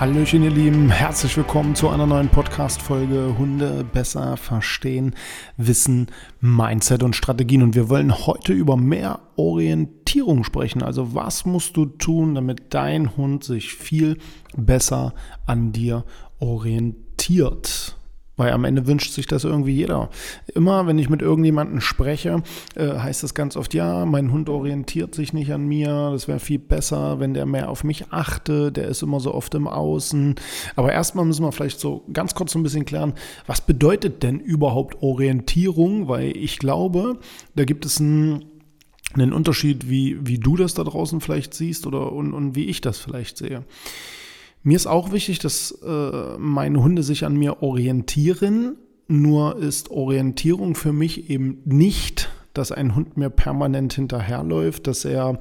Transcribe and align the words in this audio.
Hallöchen, 0.00 0.42
ihr 0.42 0.50
Lieben, 0.50 0.90
herzlich 0.90 1.36
willkommen 1.36 1.76
zu 1.76 1.88
einer 1.88 2.04
neuen 2.04 2.28
Podcast-Folge 2.28 3.36
Hunde 3.38 3.84
besser 3.84 4.36
verstehen, 4.36 5.14
Wissen, 5.56 6.08
Mindset 6.40 7.04
und 7.04 7.14
Strategien. 7.14 7.62
Und 7.62 7.76
wir 7.76 7.88
wollen 7.88 8.26
heute 8.26 8.52
über 8.52 8.76
mehr 8.76 9.20
Orientierung 9.36 10.42
sprechen. 10.42 10.82
Also, 10.82 11.14
was 11.14 11.44
musst 11.44 11.76
du 11.76 11.86
tun, 11.86 12.34
damit 12.34 12.74
dein 12.74 13.16
Hund 13.16 13.44
sich 13.44 13.72
viel 13.72 14.18
besser 14.56 15.14
an 15.46 15.70
dir 15.70 16.04
orientiert? 16.40 17.96
Weil 18.36 18.52
am 18.52 18.64
Ende 18.64 18.86
wünscht 18.86 19.12
sich 19.12 19.26
das 19.26 19.44
irgendwie 19.44 19.72
jeder. 19.72 20.10
Immer, 20.54 20.86
wenn 20.86 20.98
ich 20.98 21.08
mit 21.08 21.22
irgendjemandem 21.22 21.80
spreche, 21.80 22.42
äh, 22.74 22.98
heißt 22.98 23.22
das 23.22 23.34
ganz 23.34 23.56
oft, 23.56 23.74
ja, 23.74 24.04
mein 24.06 24.32
Hund 24.32 24.48
orientiert 24.48 25.14
sich 25.14 25.32
nicht 25.32 25.52
an 25.52 25.66
mir, 25.66 26.10
das 26.10 26.26
wäre 26.26 26.40
viel 26.40 26.58
besser, 26.58 27.20
wenn 27.20 27.34
der 27.34 27.46
mehr 27.46 27.70
auf 27.70 27.84
mich 27.84 28.06
achte, 28.10 28.72
der 28.72 28.88
ist 28.88 29.02
immer 29.02 29.20
so 29.20 29.32
oft 29.34 29.54
im 29.54 29.68
Außen. 29.68 30.34
Aber 30.74 30.92
erstmal 30.92 31.24
müssen 31.24 31.44
wir 31.44 31.52
vielleicht 31.52 31.78
so 31.78 32.04
ganz 32.12 32.34
kurz 32.34 32.52
so 32.52 32.58
ein 32.58 32.64
bisschen 32.64 32.84
klären, 32.84 33.14
was 33.46 33.60
bedeutet 33.60 34.22
denn 34.22 34.40
überhaupt 34.40 35.02
Orientierung? 35.02 36.08
Weil 36.08 36.36
ich 36.36 36.58
glaube, 36.58 37.18
da 37.54 37.64
gibt 37.64 37.84
es 37.84 38.00
einen 38.00 38.44
einen 39.12 39.32
Unterschied, 39.32 39.88
wie, 39.88 40.18
wie 40.26 40.38
du 40.38 40.56
das 40.56 40.74
da 40.74 40.82
draußen 40.82 41.20
vielleicht 41.20 41.54
siehst 41.54 41.86
oder 41.86 42.12
und, 42.12 42.32
und 42.34 42.56
wie 42.56 42.64
ich 42.64 42.80
das 42.80 42.98
vielleicht 42.98 43.38
sehe. 43.38 43.64
Mir 44.64 44.76
ist 44.76 44.86
auch 44.86 45.12
wichtig, 45.12 45.38
dass 45.40 45.72
äh, 45.82 46.38
meine 46.38 46.82
Hunde 46.82 47.02
sich 47.02 47.26
an 47.26 47.36
mir 47.36 47.62
orientieren. 47.62 48.76
Nur 49.06 49.58
ist 49.58 49.90
Orientierung 49.90 50.74
für 50.74 50.94
mich 50.94 51.28
eben 51.28 51.60
nicht 51.66 52.30
dass 52.54 52.72
ein 52.72 52.94
Hund 52.94 53.16
mir 53.16 53.30
permanent 53.30 53.92
hinterherläuft, 53.94 54.86
dass 54.86 55.04
er 55.04 55.38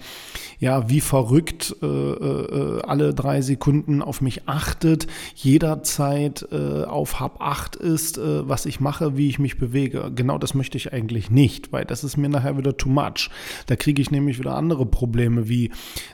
ja 0.59 0.89
wie 0.89 1.01
verrückt 1.01 1.75
äh, 1.81 1.85
äh, 1.85 2.81
alle 2.83 3.13
drei 3.13 3.41
Sekunden 3.41 4.01
auf 4.01 4.21
mich 4.21 4.47
achtet, 4.47 5.07
jederzeit 5.35 6.47
äh, 6.51 6.83
auf 6.83 7.19
Hab 7.19 7.41
8 7.41 7.75
ist, 7.75 8.17
äh, 8.17 8.47
was 8.47 8.65
ich 8.65 8.79
mache, 8.79 9.17
wie 9.17 9.29
ich 9.29 9.39
mich 9.39 9.57
bewege. 9.57 10.11
Genau 10.15 10.37
das 10.37 10.53
möchte 10.53 10.77
ich 10.77 10.93
eigentlich 10.93 11.29
nicht, 11.29 11.71
weil 11.71 11.85
das 11.85 12.03
ist 12.03 12.17
mir 12.17 12.29
nachher 12.29 12.57
wieder 12.57 12.77
too 12.77 12.89
much. 12.89 13.29
Da 13.67 13.75
kriege 13.75 14.01
ich 14.01 14.11
nämlich 14.11 14.39
wieder 14.39 14.55
andere 14.55 14.85
Probleme 14.85 15.47
wie 15.47 15.71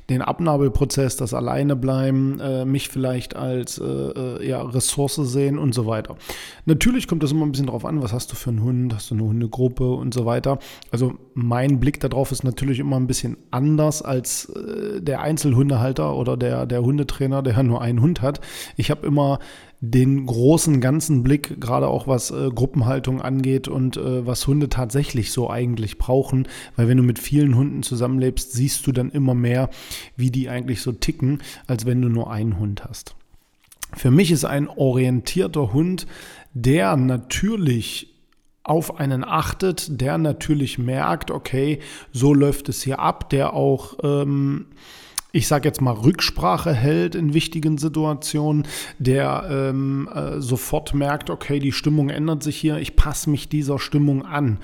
den 0.09 0.21
Abnabelprozess, 0.21 1.15
das 1.15 1.33
alleine 1.33 1.75
bleiben, 1.75 2.39
äh, 2.39 2.65
mich 2.65 2.89
vielleicht 2.89 3.35
als 3.35 3.77
äh, 3.77 4.47
ja, 4.47 4.61
Ressource 4.61 5.15
sehen 5.15 5.57
und 5.57 5.73
so 5.73 5.85
weiter. 5.85 6.17
Natürlich 6.65 7.07
kommt 7.07 7.23
das 7.23 7.31
immer 7.31 7.45
ein 7.45 7.51
bisschen 7.51 7.67
drauf 7.67 7.85
an, 7.85 8.01
was 8.01 8.13
hast 8.13 8.31
du 8.31 8.35
für 8.35 8.49
einen 8.49 8.63
Hund, 8.63 8.93
hast 8.93 9.11
du 9.11 9.15
eine 9.15 9.23
Hundegruppe 9.23 9.89
und 9.91 10.13
so 10.13 10.25
weiter. 10.25 10.59
Also 10.91 11.13
mein 11.33 11.79
Blick 11.79 11.99
darauf 11.99 12.31
ist 12.31 12.43
natürlich 12.43 12.79
immer 12.79 12.97
ein 12.97 13.07
bisschen 13.07 13.37
anders 13.51 14.01
als 14.01 14.49
äh, 14.49 15.01
der 15.01 15.21
Einzelhundehalter 15.21 16.15
oder 16.15 16.35
der, 16.35 16.65
der 16.65 16.81
Hundetrainer, 16.81 17.41
der 17.41 17.61
nur 17.63 17.81
einen 17.81 18.01
Hund 18.01 18.21
hat. 18.21 18.41
Ich 18.75 18.89
habe 18.91 19.05
immer 19.05 19.39
den 19.81 20.25
großen 20.25 20.81
ganzen 20.81 21.23
Blick, 21.23 21.61
gerade 21.61 21.87
auch 21.87 22.07
was 22.07 22.31
äh, 22.31 22.49
Gruppenhaltung 22.53 23.21
angeht 23.21 23.67
und 23.67 23.95
äh, 23.95 24.25
was 24.25 24.45
Hunde 24.45 24.67
tatsächlich 24.67 25.31
so 25.31 25.49
eigentlich 25.49 25.97
brauchen, 25.97 26.47
weil 26.75 26.87
wenn 26.89 26.97
du 26.97 27.03
mit 27.03 27.19
vielen 27.19 27.55
Hunden 27.55 27.83
zusammenlebst, 27.83 28.51
siehst 28.51 28.85
du 28.85 28.91
dann 28.91 29.09
immer 29.09 29.35
mehr, 29.35 29.69
wie 30.17 30.31
die 30.31 30.49
eigentlich 30.49 30.81
so 30.81 30.91
ticken, 30.91 31.41
als 31.65 31.85
wenn 31.85 32.01
du 32.01 32.09
nur 32.09 32.29
einen 32.29 32.59
Hund 32.59 32.83
hast. 32.83 33.15
Für 33.95 34.11
mich 34.11 34.31
ist 34.31 34.45
ein 34.45 34.67
orientierter 34.67 35.71
Hund, 35.73 36.07
der 36.53 36.95
natürlich 36.97 38.18
auf 38.69 38.99
einen 38.99 39.23
achtet, 39.23 39.99
der 39.99 40.17
natürlich 40.17 40.77
merkt, 40.77 41.31
okay, 41.31 41.79
so 42.11 42.33
läuft 42.33 42.69
es 42.69 42.83
hier 42.83 42.99
ab, 42.99 43.29
der 43.31 43.53
auch, 43.53 43.97
ähm, 44.03 44.67
ich 45.31 45.47
sage 45.47 45.67
jetzt 45.67 45.81
mal, 45.81 45.93
Rücksprache 45.93 46.73
hält 46.73 47.15
in 47.15 47.33
wichtigen 47.33 47.77
Situationen, 47.79 48.67
der 48.99 49.47
ähm, 49.49 50.07
äh, 50.13 50.39
sofort 50.39 50.93
merkt, 50.93 51.29
okay, 51.31 51.59
die 51.59 51.71
Stimmung 51.71 52.09
ändert 52.09 52.43
sich 52.43 52.57
hier, 52.57 52.77
ich 52.77 52.95
passe 52.95 53.29
mich 53.29 53.49
dieser 53.49 53.79
Stimmung 53.79 54.25
an. 54.25 54.59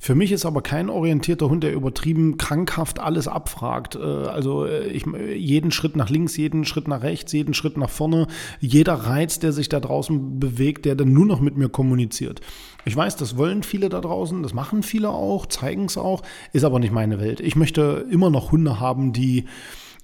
Für 0.00 0.14
mich 0.14 0.30
ist 0.30 0.46
aber 0.46 0.62
kein 0.62 0.90
orientierter 0.90 1.50
Hund, 1.50 1.64
der 1.64 1.72
übertrieben 1.72 2.38
krankhaft 2.38 3.00
alles 3.00 3.26
abfragt. 3.26 3.96
Äh, 3.96 4.00
also 4.00 4.64
äh, 4.64 4.86
ich, 4.86 5.04
jeden 5.36 5.70
Schritt 5.70 5.96
nach 5.96 6.08
links, 6.08 6.36
jeden 6.36 6.64
Schritt 6.64 6.88
nach 6.88 7.02
rechts, 7.02 7.32
jeden 7.32 7.54
Schritt 7.54 7.76
nach 7.76 7.90
vorne, 7.90 8.28
jeder 8.60 8.94
Reiz, 8.94 9.38
der 9.40 9.52
sich 9.52 9.68
da 9.68 9.80
draußen 9.80 10.38
bewegt, 10.38 10.84
der 10.84 10.94
dann 10.94 11.12
nur 11.12 11.26
noch 11.26 11.40
mit 11.40 11.56
mir 11.56 11.68
kommuniziert. 11.68 12.40
Ich 12.84 12.96
weiß, 12.96 13.16
das 13.16 13.36
wollen 13.36 13.62
viele 13.62 13.88
da 13.88 14.00
draußen, 14.00 14.42
das 14.42 14.54
machen 14.54 14.82
viele 14.82 15.10
auch, 15.10 15.46
zeigen 15.46 15.86
es 15.86 15.98
auch, 15.98 16.22
ist 16.52 16.64
aber 16.64 16.78
nicht 16.78 16.92
meine 16.92 17.20
Welt. 17.20 17.40
Ich 17.40 17.56
möchte 17.56 18.06
immer 18.10 18.30
noch 18.30 18.52
Hunde 18.52 18.80
haben, 18.80 19.12
die 19.12 19.46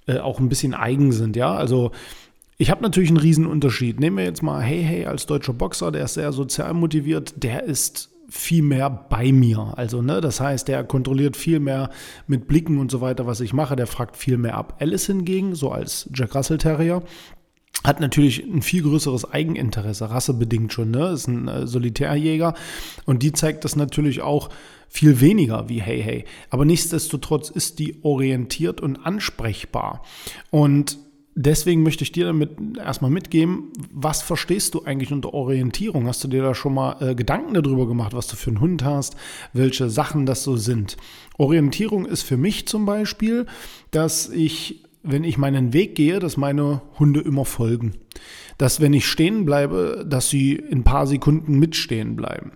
äh, 0.06 0.18
auch 0.18 0.40
ein 0.40 0.48
bisschen 0.48 0.74
eigen 0.74 1.12
sind, 1.12 1.36
ja. 1.36 1.54
Also 1.54 1.92
ich 2.58 2.70
habe 2.70 2.82
natürlich 2.82 3.10
einen 3.10 3.18
Riesenunterschied. 3.18 3.98
Nehmen 4.00 4.16
wir 4.16 4.24
jetzt 4.24 4.42
mal 4.42 4.60
Hey 4.60 4.82
Hey 4.82 5.06
als 5.06 5.26
deutscher 5.26 5.52
Boxer, 5.52 5.92
der 5.92 6.04
ist 6.04 6.14
sehr 6.14 6.32
sozial 6.32 6.74
motiviert, 6.74 7.34
der 7.42 7.64
ist 7.64 8.13
viel 8.28 8.62
mehr 8.62 8.90
bei 8.90 9.32
mir. 9.32 9.74
Also, 9.76 10.02
ne, 10.02 10.20
das 10.20 10.40
heißt, 10.40 10.68
der 10.68 10.84
kontrolliert 10.84 11.36
viel 11.36 11.60
mehr 11.60 11.90
mit 12.26 12.46
Blicken 12.46 12.78
und 12.78 12.90
so 12.90 13.00
weiter, 13.00 13.26
was 13.26 13.40
ich 13.40 13.52
mache. 13.52 13.76
Der 13.76 13.86
fragt 13.86 14.16
viel 14.16 14.38
mehr 14.38 14.56
ab. 14.56 14.76
Alice 14.80 15.06
hingegen, 15.06 15.54
so 15.54 15.70
als 15.70 16.08
Jack 16.12 16.34
Russell 16.34 16.58
Terrier, 16.58 17.02
hat 17.84 18.00
natürlich 18.00 18.42
ein 18.42 18.62
viel 18.62 18.82
größeres 18.82 19.30
Eigeninteresse, 19.30 20.10
rassebedingt 20.10 20.72
schon, 20.72 20.90
ne? 20.90 21.08
Ist 21.10 21.26
ein 21.26 21.48
äh, 21.48 21.66
Solitärjäger 21.66 22.54
und 23.04 23.22
die 23.22 23.32
zeigt 23.32 23.64
das 23.64 23.76
natürlich 23.76 24.22
auch 24.22 24.48
viel 24.88 25.20
weniger 25.20 25.68
wie 25.68 25.82
Hey 25.82 26.00
Hey. 26.02 26.24
Aber 26.50 26.64
nichtsdestotrotz 26.64 27.50
ist 27.50 27.78
die 27.78 28.02
orientiert 28.02 28.80
und 28.80 29.04
ansprechbar. 29.04 30.02
Und 30.50 30.98
Deswegen 31.36 31.82
möchte 31.82 32.04
ich 32.04 32.12
dir 32.12 32.26
damit 32.26 32.50
erstmal 32.78 33.10
mitgeben, 33.10 33.72
was 33.92 34.22
verstehst 34.22 34.74
du 34.74 34.84
eigentlich 34.84 35.10
unter 35.10 35.34
Orientierung? 35.34 36.06
Hast 36.06 36.22
du 36.22 36.28
dir 36.28 36.42
da 36.42 36.54
schon 36.54 36.74
mal 36.74 36.96
äh, 37.00 37.14
Gedanken 37.16 37.54
darüber 37.54 37.88
gemacht, 37.88 38.14
was 38.14 38.28
du 38.28 38.36
für 38.36 38.50
einen 38.50 38.60
Hund 38.60 38.84
hast, 38.84 39.16
welche 39.52 39.90
Sachen 39.90 40.26
das 40.26 40.44
so 40.44 40.56
sind? 40.56 40.96
Orientierung 41.36 42.06
ist 42.06 42.22
für 42.22 42.36
mich 42.36 42.68
zum 42.68 42.86
Beispiel, 42.86 43.46
dass 43.90 44.28
ich, 44.28 44.84
wenn 45.02 45.24
ich 45.24 45.36
meinen 45.36 45.72
Weg 45.72 45.96
gehe, 45.96 46.20
dass 46.20 46.36
meine 46.36 46.82
Hunde 47.00 47.20
immer 47.20 47.44
folgen. 47.44 47.94
Dass 48.56 48.80
wenn 48.80 48.92
ich 48.92 49.06
stehen 49.06 49.44
bleibe, 49.44 50.06
dass 50.08 50.30
sie 50.30 50.54
in 50.54 50.78
ein 50.78 50.84
paar 50.84 51.08
Sekunden 51.08 51.58
mitstehen 51.58 52.14
bleiben. 52.14 52.52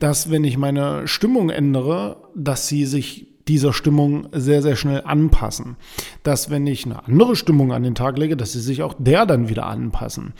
Dass 0.00 0.32
wenn 0.32 0.42
ich 0.42 0.58
meine 0.58 1.06
Stimmung 1.06 1.48
ändere, 1.48 2.16
dass 2.34 2.66
sie 2.66 2.86
sich 2.86 3.35
dieser 3.48 3.72
Stimmung 3.72 4.28
sehr, 4.32 4.62
sehr 4.62 4.76
schnell 4.76 5.02
anpassen. 5.04 5.76
Dass 6.22 6.50
wenn 6.50 6.66
ich 6.66 6.84
eine 6.84 7.04
andere 7.06 7.36
Stimmung 7.36 7.72
an 7.72 7.82
den 7.82 7.94
Tag 7.94 8.18
lege, 8.18 8.36
dass 8.36 8.52
sie 8.52 8.60
sich 8.60 8.82
auch 8.82 8.94
der 8.98 9.26
dann 9.26 9.48
wieder 9.48 9.66
anpassen. 9.66 10.34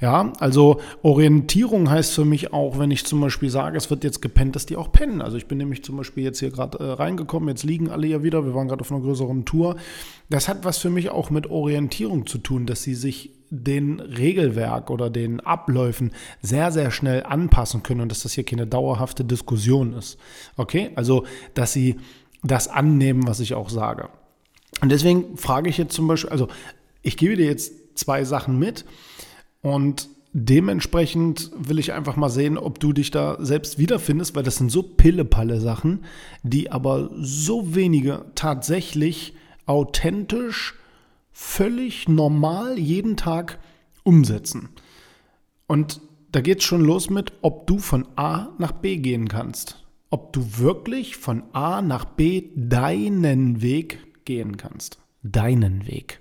Ja, 0.00 0.32
also 0.40 0.80
Orientierung 1.02 1.88
heißt 1.90 2.14
für 2.14 2.24
mich 2.24 2.52
auch, 2.52 2.78
wenn 2.78 2.90
ich 2.90 3.04
zum 3.04 3.20
Beispiel 3.20 3.50
sage, 3.50 3.76
es 3.76 3.90
wird 3.90 4.04
jetzt 4.04 4.22
gepennt, 4.22 4.56
dass 4.56 4.66
die 4.66 4.76
auch 4.76 4.90
pennen. 4.90 5.22
Also 5.22 5.36
ich 5.36 5.46
bin 5.46 5.58
nämlich 5.58 5.84
zum 5.84 5.96
Beispiel 5.96 6.24
jetzt 6.24 6.40
hier 6.40 6.50
gerade 6.50 6.78
äh, 6.78 6.92
reingekommen, 6.92 7.48
jetzt 7.48 7.64
liegen 7.64 7.90
alle 7.90 8.06
ja 8.06 8.22
wieder, 8.22 8.44
wir 8.44 8.54
waren 8.54 8.68
gerade 8.68 8.80
auf 8.80 8.90
einer 8.90 9.00
größeren 9.00 9.44
Tour. 9.44 9.76
Das 10.28 10.48
hat 10.48 10.64
was 10.64 10.78
für 10.78 10.90
mich 10.90 11.10
auch 11.10 11.30
mit 11.30 11.48
Orientierung 11.48 12.26
zu 12.26 12.38
tun, 12.38 12.66
dass 12.66 12.82
sie 12.82 12.94
sich 12.94 13.32
den 13.50 14.00
Regelwerk 14.00 14.90
oder 14.90 15.10
den 15.10 15.40
Abläufen 15.40 16.12
sehr, 16.42 16.70
sehr 16.70 16.90
schnell 16.90 17.22
anpassen 17.22 17.82
können 17.82 18.02
und 18.02 18.10
dass 18.10 18.22
das 18.22 18.32
hier 18.32 18.44
keine 18.44 18.66
dauerhafte 18.66 19.24
Diskussion 19.24 19.94
ist. 19.94 20.18
Okay, 20.56 20.90
also 20.96 21.24
dass 21.54 21.72
sie 21.72 21.96
das 22.42 22.68
annehmen, 22.68 23.26
was 23.26 23.40
ich 23.40 23.54
auch 23.54 23.70
sage. 23.70 24.08
Und 24.80 24.90
deswegen 24.90 25.36
frage 25.36 25.68
ich 25.68 25.78
jetzt 25.78 25.94
zum 25.94 26.06
Beispiel, 26.06 26.30
also 26.30 26.48
ich 27.02 27.16
gebe 27.16 27.36
dir 27.36 27.46
jetzt 27.46 27.98
zwei 27.98 28.24
Sachen 28.24 28.58
mit 28.58 28.84
und 29.62 30.08
dementsprechend 30.32 31.50
will 31.56 31.78
ich 31.78 31.92
einfach 31.92 32.16
mal 32.16 32.28
sehen, 32.28 32.58
ob 32.58 32.78
du 32.78 32.92
dich 32.92 33.10
da 33.10 33.38
selbst 33.40 33.78
wiederfindest, 33.78 34.36
weil 34.36 34.42
das 34.42 34.56
sind 34.56 34.70
so 34.70 34.82
pillepalle 34.82 35.60
Sachen, 35.60 36.04
die 36.42 36.70
aber 36.70 37.10
so 37.18 37.74
wenige 37.74 38.26
tatsächlich 38.34 39.34
authentisch, 39.66 40.74
völlig 41.32 42.08
normal 42.08 42.78
jeden 42.78 43.16
Tag 43.16 43.58
umsetzen. 44.02 44.68
Und 45.66 46.00
da 46.30 46.40
geht 46.40 46.58
es 46.58 46.64
schon 46.64 46.84
los 46.84 47.10
mit, 47.10 47.32
ob 47.42 47.66
du 47.66 47.78
von 47.78 48.06
A 48.16 48.48
nach 48.58 48.72
B 48.72 48.96
gehen 48.96 49.28
kannst. 49.28 49.87
Ob 50.10 50.32
du 50.32 50.58
wirklich 50.58 51.16
von 51.16 51.42
A 51.52 51.82
nach 51.82 52.04
B 52.04 52.50
deinen 52.54 53.60
Weg 53.60 54.24
gehen 54.24 54.56
kannst. 54.56 54.98
Deinen 55.22 55.86
Weg. 55.86 56.20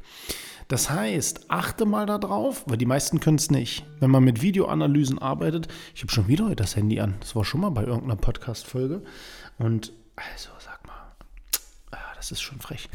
Das 0.67 0.89
heißt, 0.89 1.49
achte 1.49 1.85
mal 1.85 2.05
darauf, 2.05 2.65
weil 2.67 2.77
die 2.77 2.85
meisten 2.85 3.21
können 3.21 3.37
es 3.37 3.49
nicht. 3.49 3.85
Wenn 4.01 4.11
man 4.11 4.23
mit 4.23 4.41
Videoanalysen 4.41 5.17
arbeitet, 5.17 5.69
ich 5.95 6.01
habe 6.01 6.11
schon 6.11 6.27
wieder 6.27 6.45
heute 6.45 6.57
das 6.57 6.75
Handy 6.75 6.99
an. 6.99 7.15
Das 7.21 7.35
war 7.35 7.45
schon 7.45 7.61
mal 7.61 7.69
bei 7.69 7.83
irgendeiner 7.83 8.17
Podcast-Folge. 8.17 9.01
Und 9.57 9.93
also, 10.17 10.49
sag 10.59 10.85
mal, 10.85 11.15
ah, 11.91 11.97
das 12.17 12.31
ist 12.31 12.41
schon 12.41 12.59
frech. 12.59 12.89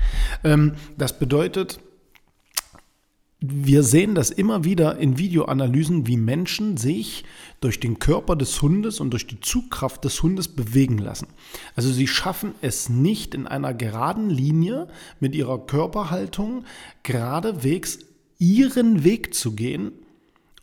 Ähm, 0.45 0.75
das 0.99 1.19
bedeutet, 1.19 1.81
wir 3.43 3.83
sehen 3.83 4.15
das 4.15 4.31
immer 4.31 4.63
wieder 4.63 4.99
in 4.99 5.19
Videoanalysen, 5.19 6.07
wie 6.07 6.17
Menschen 6.17 6.77
sich 6.77 7.25
durch 7.61 7.81
den 7.81 7.99
Körper 7.99 8.37
des 8.37 8.63
Hundes 8.63 9.01
und 9.01 9.11
durch 9.11 9.27
die 9.27 9.41
Zugkraft 9.41 10.05
des 10.05 10.23
Hundes 10.23 10.49
bewegen 10.49 10.99
lassen. 10.99 11.27
Also 11.75 11.91
sie 11.91 12.07
schaffen 12.07 12.55
es 12.63 12.89
nicht 12.89 13.35
in 13.35 13.49
einer 13.49 13.75
geraden 13.75 14.31
Linie 14.31 14.87
mit 15.19 15.35
ihrer 15.35 15.59
Körperhaltung 15.59 16.65
geradewegs 17.03 17.99
ihren 18.39 19.03
Weg 19.03 19.35
zu 19.35 19.53
gehen 19.53 19.93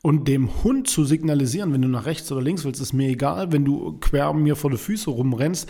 und 0.01 0.29
dem 0.29 0.63
Hund 0.63 0.87
zu 0.87 1.03
signalisieren, 1.03 1.73
wenn 1.73 1.81
du 1.81 1.89
nach 1.89 2.05
rechts 2.05 2.31
oder 2.31 2.41
links 2.41 2.63
willst, 2.63 2.81
ist 2.81 2.93
mir 2.93 3.09
egal, 3.09 3.51
wenn 3.51 3.65
du 3.65 3.97
quer 3.99 4.33
mir 4.33 4.55
vor 4.55 4.71
die 4.71 4.77
Füße 4.77 5.09
rumrennst, 5.09 5.69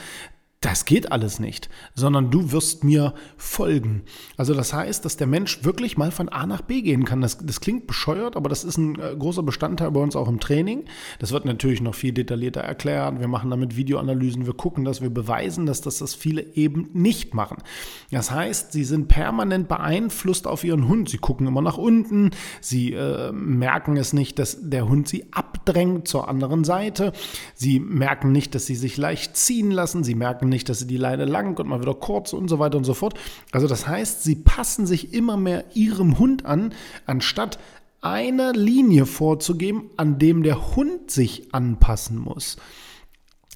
das 0.61 0.83
geht 0.83 1.13
alles 1.13 1.39
nicht, 1.39 1.69
sondern 1.95 2.31
du 2.31 2.51
wirst 2.51 2.83
mir 2.83 3.13
folgen. 3.37 4.03
Also 4.35 4.53
das 4.53 4.73
heißt, 4.73 5.05
dass 5.05 5.15
der 5.15 5.27
Mensch 5.27 5.63
wirklich 5.63 5.97
mal 5.97 6.11
von 6.11 6.27
A 6.27 6.45
nach 6.45 6.61
B 6.61 6.81
gehen 6.81 7.05
kann. 7.05 7.21
Das, 7.21 7.37
das 7.37 7.61
klingt 7.61 7.87
bescheuert, 7.87 8.35
aber 8.35 8.49
das 8.49 8.65
ist 8.65 8.77
ein 8.77 8.99
äh, 8.99 9.15
großer 9.17 9.41
Bestandteil 9.41 9.91
bei 9.91 10.01
uns 10.01 10.17
auch 10.17 10.27
im 10.27 10.41
Training. 10.41 10.83
Das 11.19 11.31
wird 11.31 11.45
natürlich 11.45 11.79
noch 11.79 11.95
viel 11.95 12.11
detaillierter 12.11 12.59
erklärt. 12.59 13.21
Wir 13.21 13.29
machen 13.29 13.49
damit 13.51 13.77
Videoanalysen, 13.77 14.45
wir 14.47 14.53
gucken, 14.53 14.83
dass 14.83 15.01
wir 15.01 15.09
beweisen, 15.09 15.65
dass 15.65 15.79
das, 15.79 15.99
das 15.99 16.13
viele 16.13 16.41
eben 16.55 16.89
nicht 16.91 17.33
machen. 17.33 17.63
Das 18.11 18.29
heißt, 18.29 18.73
sie 18.73 18.83
sind 18.83 19.07
permanent 19.07 19.69
beeinflusst 19.69 20.45
auf 20.45 20.65
ihren 20.65 20.89
Hund. 20.89 21.07
Sie 21.07 21.19
gucken 21.19 21.47
immer 21.47 21.61
nach 21.61 21.77
unten, 21.77 22.31
sie 22.59 22.91
äh, 22.91 23.31
merken 23.31 23.95
es 23.95 24.11
nicht, 24.11 24.37
dass 24.39 24.57
der 24.59 24.89
Hund 24.89 25.07
sie 25.07 25.31
abdrängt 25.31 26.09
zur 26.09 26.27
anderen 26.27 26.65
Seite. 26.65 27.13
Sie 27.55 27.79
merken 27.79 28.33
nicht, 28.33 28.55
dass 28.55 28.65
sie 28.65 28.75
sich 28.75 28.97
leicht 28.97 29.37
ziehen 29.37 29.71
lassen. 29.71 30.03
Sie 30.03 30.15
merken 30.15 30.48
nicht, 30.49 30.69
dass 30.69 30.79
sie 30.79 30.87
die 30.87 30.97
Leine 30.97 31.25
lang 31.25 31.59
und 31.59 31.67
mal 31.67 31.81
wieder 31.81 31.93
kurz 31.93 32.33
und 32.33 32.47
so 32.47 32.59
weiter 32.59 32.77
und 32.77 32.83
so 32.83 32.93
fort. 32.93 33.13
Also 33.51 33.67
das 33.67 33.87
heißt, 33.87 34.23
sie 34.23 34.35
passen 34.35 34.85
sich 34.85 35.13
immer 35.13 35.37
mehr 35.37 35.65
ihrem 35.75 36.19
Hund 36.19 36.45
an, 36.45 36.73
anstatt 37.05 37.59
eine 38.01 38.51
Linie 38.51 39.05
vorzugeben, 39.05 39.89
an 39.97 40.19
dem 40.19 40.43
der 40.43 40.75
Hund 40.75 41.11
sich 41.11 41.53
anpassen 41.53 42.17
muss. 42.17 42.57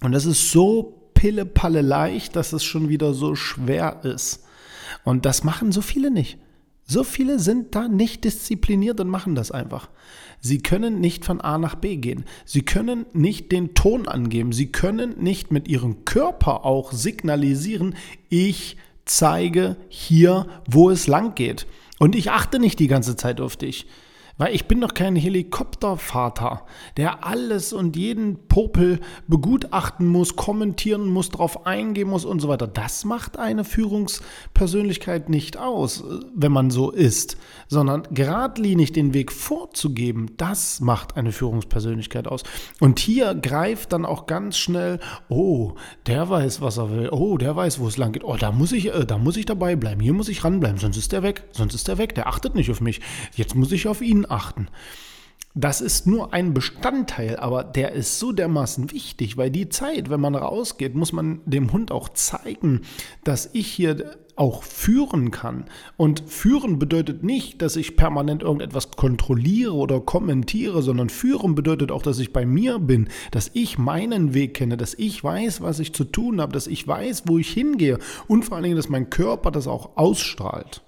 Und 0.02 0.12
das 0.12 0.26
ist 0.26 0.52
so 0.52 1.12
pille-palle 1.14 1.82
leicht, 1.82 2.36
dass 2.36 2.52
es 2.52 2.64
schon 2.64 2.90
wieder 2.90 3.14
so 3.14 3.36
schwer 3.36 4.02
ist. 4.04 4.44
Und 5.04 5.26
das 5.26 5.44
machen 5.44 5.72
so 5.72 5.82
viele 5.82 6.12
nicht. 6.12 6.38
So 6.86 7.04
viele 7.04 7.40
sind 7.40 7.76
da 7.76 7.88
nicht 7.88 8.26
diszipliniert 8.26 9.00
und 9.00 9.08
machen 9.08 9.36
das 9.36 9.52
einfach. 9.52 9.90
Sie 10.46 10.58
können 10.58 11.00
nicht 11.00 11.24
von 11.24 11.40
A 11.40 11.58
nach 11.58 11.76
B 11.76 11.96
gehen. 11.96 12.26
Sie 12.44 12.64
können 12.64 13.06
nicht 13.14 13.54
den 13.54 13.76
Ton 13.76 14.10
angeben. 14.10 14.52
Sie 14.52 14.74
können 14.74 15.16
nicht 15.24 15.52
mit 15.52 15.70
ihrem 15.70 16.04
Körper 16.04 16.66
auch 16.66 16.92
signalisieren, 16.92 17.96
ich 18.28 18.76
zeige 19.06 19.78
hier, 19.88 20.48
wo 20.68 20.90
es 20.90 21.08
lang 21.08 21.34
geht. 21.36 21.66
Und 21.98 22.14
ich 22.14 22.32
achte 22.32 22.60
nicht 22.60 22.80
die 22.80 22.88
ganze 22.88 23.16
Zeit 23.16 23.40
auf 23.40 23.56
dich. 23.56 23.88
Weil 24.44 24.56
ich 24.56 24.68
bin 24.68 24.82
doch 24.82 24.94
kein 24.94 25.16
Helikoptervater, 25.16 26.66
der 26.98 27.26
alles 27.26 27.72
und 27.72 27.96
jeden 27.96 28.50
Popel 28.50 29.00
begutachten 29.26 30.06
muss, 30.06 30.36
kommentieren 30.36 31.08
muss, 31.08 31.30
darauf 31.30 31.66
eingehen 31.66 32.10
muss 32.10 32.26
und 32.26 32.42
so 32.42 32.50
weiter. 32.50 32.68
Das 32.68 33.06
macht 33.06 33.40
eine 33.40 33.64
Führungspersönlichkeit 33.64 35.30
nicht 35.30 35.56
aus, 35.56 36.04
wenn 36.36 36.52
man 36.52 36.72
so 36.72 36.92
ist, 36.92 37.38
sondern 37.70 38.04
geradlinig 38.12 38.92
den 38.92 39.14
Weg 39.14 39.32
vorzugeben, 39.32 40.32
das 40.36 40.82
macht 40.82 41.16
eine 41.16 41.32
Führungspersönlichkeit 41.32 42.28
aus. 42.28 42.44
Und 42.82 43.00
hier 43.00 43.36
greift 43.36 43.94
dann 43.94 44.06
auch 44.06 44.26
ganz 44.26 44.58
schnell, 44.58 45.00
oh, 45.30 45.76
der 46.06 46.30
weiß, 46.30 46.60
was 46.60 46.76
er 46.76 46.92
will, 46.92 47.08
oh, 47.12 47.38
der 47.38 47.56
weiß, 47.56 47.80
wo 47.80 47.88
es 47.88 47.96
lang 47.96 48.12
geht, 48.12 48.26
oh, 48.26 48.36
da 48.36 48.52
muss 48.52 48.74
ich, 48.74 48.94
äh, 48.94 49.06
da 49.06 49.18
muss 49.18 49.38
ich 49.38 49.46
dabei 49.46 49.78
bleiben, 49.78 50.02
hier 50.02 50.12
muss 50.12 50.28
ich 50.28 50.44
ranbleiben, 50.44 50.80
sonst 50.80 50.98
ist 50.98 51.14
der 51.14 51.24
weg, 51.24 51.46
sonst 51.54 51.76
ist 51.76 51.88
der 51.88 51.98
weg, 51.98 52.14
der 52.16 52.28
achtet 52.28 52.56
nicht 52.56 52.70
auf 52.70 52.82
mich, 52.82 53.00
jetzt 53.38 53.56
muss 53.56 53.72
ich 53.72 53.88
auf 53.88 54.02
ihn 54.02 54.26
achten. 54.34 54.68
Das 55.56 55.82
ist 55.82 56.08
nur 56.08 56.34
ein 56.34 56.56
Bestandteil, 56.56 57.38
aber 57.38 57.64
der 57.64 57.92
ist 57.92 58.18
so 58.18 58.32
dermaßen 58.32 58.92
wichtig, 58.92 59.38
weil 59.38 59.52
die 59.52 59.70
Zeit, 59.70 60.10
wenn 60.10 60.20
man 60.20 60.34
rausgeht, 60.34 60.96
muss 60.96 61.14
man 61.14 61.42
dem 61.46 61.72
Hund 61.72 61.92
auch 61.92 62.10
zeigen, 62.10 62.82
dass 63.24 63.52
ich 63.54 63.68
hier 63.68 64.18
auch 64.36 64.64
führen 64.64 65.30
kann. 65.30 65.66
Und 65.96 66.24
führen 66.26 66.80
bedeutet 66.80 67.24
nicht, 67.24 67.62
dass 67.62 67.76
ich 67.76 67.96
permanent 67.96 68.42
irgendetwas 68.42 68.90
kontrolliere 68.92 69.74
oder 69.74 70.00
kommentiere, 70.00 70.82
sondern 70.82 71.10
führen 71.10 71.54
bedeutet 71.54 71.92
auch, 71.92 72.02
dass 72.02 72.18
ich 72.18 72.34
bei 72.34 72.48
mir 72.48 72.80
bin, 72.80 73.10
dass 73.30 73.52
ich 73.54 73.78
meinen 73.78 74.34
Weg 74.34 74.56
kenne, 74.56 74.76
dass 74.76 74.96
ich 74.96 75.24
weiß, 75.24 75.62
was 75.62 75.78
ich 75.78 75.94
zu 75.94 76.04
tun 76.04 76.42
habe, 76.42 76.52
dass 76.52 76.66
ich 76.66 76.88
weiß, 76.88 77.24
wo 77.28 77.38
ich 77.38 77.50
hingehe 77.50 78.00
und 78.28 78.44
vor 78.44 78.56
allen 78.56 78.64
Dingen, 78.64 78.78
dass 78.78 78.90
mein 78.90 79.12
Körper 79.12 79.52
das 79.52 79.68
auch 79.68 79.98
ausstrahlt. 79.98 80.82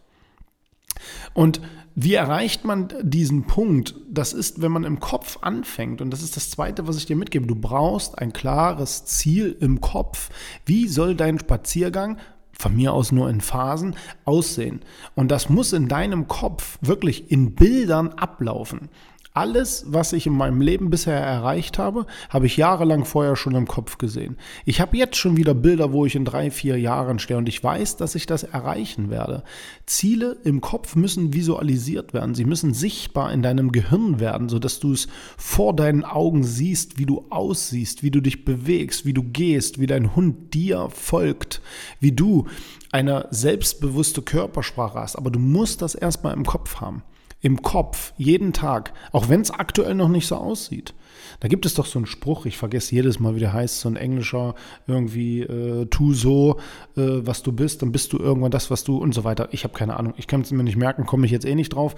Und 1.34 1.62
wie 1.96 2.14
erreicht 2.14 2.66
man 2.66 2.90
diesen 3.02 3.48
Punkt? 3.48 3.96
Das 4.10 4.34
ist, 4.34 4.62
wenn 4.62 4.72
man 4.72 4.84
im 4.84 5.00
Kopf 5.00 5.40
anfängt. 5.42 6.02
Und 6.02 6.12
das 6.12 6.22
ist 6.22 6.36
das 6.36 6.50
Zweite, 6.50 6.88
was 6.88 6.98
ich 6.98 7.06
dir 7.06 7.16
mitgebe. 7.16 7.48
Du 7.48 7.56
brauchst 7.56 8.20
ein 8.20 8.34
klares 8.34 9.06
Ziel 9.06 9.56
im 9.62 9.80
Kopf. 9.80 10.30
Wie 10.66 10.90
soll 10.90 11.16
dein 11.16 11.40
Spaziergang, 11.40 12.18
von 12.52 12.76
mir 12.76 12.94
aus 12.94 13.14
nur 13.14 13.30
in 13.30 13.40
Phasen, 13.40 13.96
aussehen? 14.26 14.82
Und 15.16 15.32
das 15.32 15.48
muss 15.48 15.72
in 15.72 15.88
deinem 15.88 16.28
Kopf 16.28 16.78
wirklich 16.82 17.32
in 17.32 17.56
Bildern 17.56 18.10
ablaufen. 18.10 18.90
Alles, 19.36 19.84
was 19.86 20.14
ich 20.14 20.28
in 20.28 20.34
meinem 20.34 20.62
Leben 20.62 20.90
bisher 20.90 21.20
erreicht 21.20 21.78
habe, 21.78 22.06
habe 22.30 22.46
ich 22.46 22.56
jahrelang 22.56 23.04
vorher 23.04 23.36
schon 23.36 23.54
im 23.54 23.68
Kopf 23.68 23.98
gesehen. 23.98 24.38
Ich 24.64 24.80
habe 24.80 24.96
jetzt 24.96 25.18
schon 25.18 25.36
wieder 25.36 25.54
Bilder, 25.54 25.92
wo 25.92 26.06
ich 26.06 26.16
in 26.16 26.24
drei, 26.24 26.50
vier 26.50 26.80
Jahren 26.80 27.20
stehe 27.20 27.38
und 27.38 27.50
ich 27.50 27.62
weiß, 27.62 27.98
dass 27.98 28.16
ich 28.16 28.28
das 28.28 28.44
erreichen 28.44 29.10
werde. 29.10 29.44
Ziele 29.86 30.38
im 30.46 30.62
Kopf 30.62 30.96
müssen 30.96 31.34
visualisiert 31.34 32.14
werden. 32.14 32.34
Sie 32.34 32.46
müssen 32.46 32.74
sichtbar 32.74 33.34
in 33.34 33.42
deinem 33.42 33.74
Gehirn 33.74 34.22
werden, 34.22 34.48
sodass 34.48 34.80
du 34.80 34.94
es 34.94 35.10
vor 35.36 35.76
deinen 35.76 36.06
Augen 36.06 36.46
siehst, 36.46 36.98
wie 36.98 37.06
du 37.06 37.26
aussiehst, 37.30 38.04
wie 38.04 38.12
du 38.12 38.22
dich 38.22 38.46
bewegst, 38.46 39.06
wie 39.06 39.14
du 39.14 39.22
gehst, 39.24 39.82
wie 39.82 39.88
dein 39.88 40.16
Hund 40.16 40.54
dir 40.54 40.88
folgt, 40.90 41.62
wie 42.00 42.14
du 42.14 42.48
eine 42.94 43.28
selbstbewusste 43.32 44.22
Körpersprache 44.22 44.98
hast. 44.98 45.18
Aber 45.18 45.30
du 45.30 45.40
musst 45.40 45.82
das 45.82 45.94
erstmal 45.94 46.34
im 46.34 46.46
Kopf 46.46 46.80
haben 46.80 47.04
im 47.46 47.62
Kopf, 47.62 48.12
jeden 48.18 48.54
Tag, 48.54 48.92
auch 49.12 49.30
wenn 49.30 49.42
es 49.42 49.52
aktuell 49.52 49.94
noch 49.94 50.10
nicht 50.10 50.26
so 50.26 50.36
aussieht. 50.36 50.96
Da 51.42 51.48
gibt 51.48 51.68
es 51.68 51.76
doch 51.76 51.86
so 51.86 52.00
einen 52.00 52.08
Spruch, 52.08 52.48
ich 52.48 52.58
vergesse 52.58 52.96
jedes 52.96 53.20
Mal, 53.20 53.36
wie 53.36 53.40
der 53.40 53.54
heißt, 53.54 53.82
so 53.82 53.88
ein 53.88 53.98
englischer, 53.98 54.56
irgendwie, 54.88 55.42
äh, 55.42 55.86
tu 55.86 56.14
so, 56.14 56.58
äh, 56.98 57.04
was 57.22 57.44
du 57.44 57.52
bist, 57.52 57.84
dann 57.84 57.92
bist 57.92 58.14
du 58.14 58.18
irgendwann 58.18 58.50
das, 58.50 58.72
was 58.72 58.84
du 58.84 58.98
und 58.98 59.14
so 59.14 59.24
weiter. 59.26 59.50
Ich 59.52 59.64
habe 59.64 59.76
keine 59.76 59.96
Ahnung, 59.96 60.16
ich 60.18 60.26
kann 60.26 60.42
es 60.42 60.50
mir 60.50 60.64
nicht 60.64 60.76
merken, 60.76 61.06
komme 61.06 61.28
ich 61.28 61.32
jetzt 61.32 61.46
eh 61.46 61.54
nicht 61.54 61.70
drauf. 61.70 61.94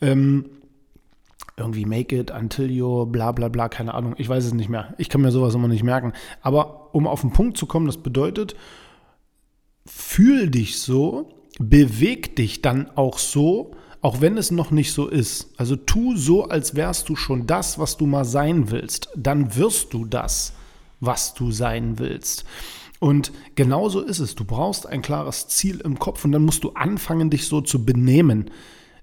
Ähm, 0.00 0.46
irgendwie 1.56 1.84
make 1.84 2.16
it 2.16 2.32
until 2.32 2.68
you 2.68 3.06
bla 3.06 3.30
bla 3.30 3.46
bla, 3.46 3.68
keine 3.68 3.94
Ahnung, 3.94 4.16
ich 4.18 4.28
weiß 4.28 4.46
es 4.46 4.52
nicht 4.52 4.68
mehr. 4.68 4.94
Ich 4.98 5.08
kann 5.08 5.20
mir 5.20 5.30
sowas 5.30 5.54
immer 5.54 5.68
nicht 5.68 5.84
merken. 5.84 6.12
Aber 6.42 6.92
um 6.92 7.06
auf 7.06 7.20
den 7.20 7.30
Punkt 7.30 7.56
zu 7.56 7.66
kommen, 7.66 7.86
das 7.86 7.98
bedeutet, 7.98 8.56
fühl 9.86 10.50
dich 10.50 10.80
so, 10.80 11.28
beweg 11.60 12.34
dich 12.34 12.62
dann 12.62 12.90
auch 12.96 13.18
so, 13.18 13.76
auch 14.00 14.20
wenn 14.20 14.36
es 14.38 14.50
noch 14.50 14.70
nicht 14.70 14.92
so 14.92 15.08
ist. 15.08 15.50
Also 15.56 15.76
tu 15.76 16.16
so, 16.16 16.44
als 16.44 16.74
wärst 16.74 17.08
du 17.08 17.16
schon 17.16 17.46
das, 17.46 17.78
was 17.78 17.96
du 17.96 18.06
mal 18.06 18.24
sein 18.24 18.70
willst. 18.70 19.08
Dann 19.16 19.56
wirst 19.56 19.92
du 19.92 20.04
das, 20.04 20.52
was 21.00 21.34
du 21.34 21.50
sein 21.50 21.98
willst. 21.98 22.44
Und 23.00 23.32
genauso 23.54 24.00
ist 24.00 24.18
es. 24.18 24.34
Du 24.34 24.44
brauchst 24.44 24.86
ein 24.86 25.02
klares 25.02 25.48
Ziel 25.48 25.80
im 25.80 25.98
Kopf 25.98 26.24
und 26.24 26.32
dann 26.32 26.44
musst 26.44 26.64
du 26.64 26.70
anfangen, 26.70 27.30
dich 27.30 27.46
so 27.46 27.60
zu 27.60 27.84
benehmen. 27.84 28.50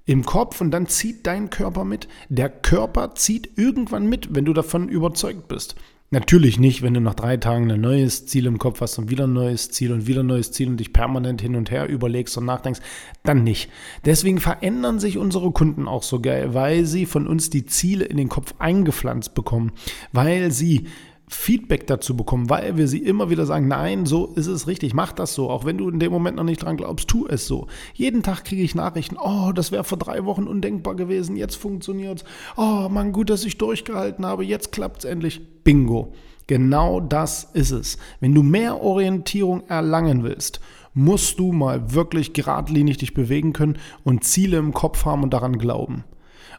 Im 0.06 0.26
Kopf 0.26 0.62
und 0.62 0.72
dann 0.72 0.88
zieht 0.88 1.26
dein 1.26 1.50
Körper 1.50 1.84
mit. 1.84 2.08
Der 2.30 2.50
Körper 2.50 3.16
zieht 3.16 3.58
irgendwann 3.58 4.08
mit, 4.08 4.36
wenn 4.36 4.46
du 4.46 4.54
davon 4.54 4.88
überzeugt 4.88 5.48
bist. 5.48 5.76
Natürlich 6.16 6.60
nicht, 6.60 6.82
wenn 6.82 6.94
du 6.94 7.02
nach 7.02 7.14
drei 7.14 7.36
Tagen 7.36 7.70
ein 7.70 7.82
neues 7.82 8.26
Ziel 8.26 8.46
im 8.46 8.58
Kopf 8.58 8.80
hast 8.80 8.98
und 8.98 9.10
wieder 9.10 9.28
ein 9.28 9.34
neues 9.34 9.72
Ziel 9.72 9.92
und 9.92 10.08
wieder 10.08 10.24
ein 10.24 10.28
neues 10.28 10.54
Ziel 10.54 10.70
und 10.70 10.78
dich 10.78 10.94
permanent 10.94 11.42
hin 11.42 11.58
und 11.58 11.72
her 11.72 11.90
überlegst 11.90 12.38
und 12.38 12.46
nachdenkst, 12.46 12.80
dann 13.24 13.44
nicht. 13.44 13.70
Deswegen 14.06 14.40
verändern 14.40 14.98
sich 15.02 15.18
unsere 15.18 15.52
Kunden 15.52 15.90
auch 15.90 16.04
so 16.04 16.22
geil, 16.22 16.54
weil 16.54 16.86
sie 16.86 17.06
von 17.06 17.28
uns 17.28 17.50
die 17.50 17.66
Ziele 17.66 18.06
in 18.06 18.16
den 18.16 18.30
Kopf 18.30 18.54
eingepflanzt 18.60 19.34
bekommen, 19.34 19.74
weil 20.14 20.54
sie 20.54 20.88
Feedback 21.28 21.88
dazu 21.88 22.16
bekommen, 22.16 22.50
weil 22.50 22.78
wir 22.78 22.88
sie 22.88 23.00
immer 23.00 23.30
wieder 23.30 23.46
sagen, 23.46 23.68
nein, 23.68 24.06
so 24.06 24.28
ist 24.36 24.48
es 24.48 24.68
richtig, 24.68 24.94
mach 24.94 25.12
das 25.12 25.34
so. 25.34 25.50
Auch 25.50 25.66
wenn 25.66 25.78
du 25.78 25.90
in 25.90 26.00
dem 26.00 26.12
Moment 26.12 26.38
noch 26.38 26.44
nicht 26.44 26.64
dran 26.64 26.78
glaubst, 26.78 27.08
tu 27.08 27.26
es 27.28 27.48
so. 27.48 27.68
Jeden 27.94 28.22
Tag 28.22 28.44
kriege 28.44 28.62
ich 28.62 28.76
Nachrichten, 28.76 29.18
oh, 29.20 29.52
das 29.52 29.72
wäre 29.72 29.84
vor 29.84 29.98
drei 29.98 30.26
Wochen 30.26 30.48
undenkbar 30.48 30.96
gewesen, 30.96 31.36
jetzt 31.36 31.56
funktioniert 31.56 32.20
es. 32.20 32.26
Oh, 32.58 32.90
Mann, 32.90 33.12
gut, 33.12 33.30
dass 33.30 33.44
ich 33.44 33.58
durchgehalten 33.58 34.26
habe, 34.26 34.46
jetzt 34.46 34.72
klappt 34.72 35.00
es 35.00 35.06
endlich. 35.06 35.42
Bingo. 35.64 36.14
Genau 36.48 37.00
das 37.00 37.50
ist 37.54 37.72
es. 37.72 37.98
Wenn 38.20 38.36
du 38.36 38.44
mehr 38.44 38.82
Orientierung 38.82 39.64
erlangen 39.68 40.24
willst, 40.24 40.60
musst 40.94 41.40
du 41.40 41.52
mal 41.52 41.94
wirklich 41.94 42.34
geradlinig 42.34 42.98
dich 42.98 43.16
bewegen 43.16 43.52
können 43.52 43.80
und 44.04 44.24
Ziele 44.24 44.58
im 44.58 44.74
Kopf 44.74 45.06
haben 45.06 45.24
und 45.24 45.34
daran 45.34 45.58
glauben. 45.58 46.04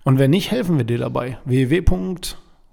Und 0.02 0.18
wenn 0.18 0.30
nicht, 0.30 0.50
helfen 0.50 0.76
wir 0.76 0.84
dir 0.84 0.98
dabei. 0.98 1.38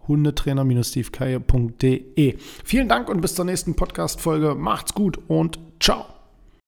www.hundetrainer-stevekeier.de 0.07 2.38
Vielen 2.63 2.89
Dank 2.89 3.10
und 3.10 3.22
bis 3.22 3.36
zur 3.36 3.45
nächsten 3.45 3.75
Podcast-Folge. 3.75 4.55
Macht's 4.55 4.93
gut 4.93 5.19
und 5.27 5.60
ciao. 5.79 6.12